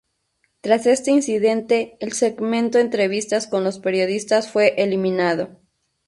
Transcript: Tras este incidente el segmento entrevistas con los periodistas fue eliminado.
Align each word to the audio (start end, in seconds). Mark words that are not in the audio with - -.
Tras 0.61 0.87
este 0.87 1.11
incidente 1.11 1.95
el 1.99 2.13
segmento 2.13 2.79
entrevistas 2.79 3.45
con 3.45 3.63
los 3.63 3.77
periodistas 3.77 4.49
fue 4.51 4.73
eliminado. 4.81 5.59